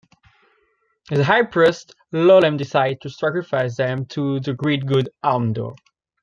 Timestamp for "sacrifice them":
3.11-4.07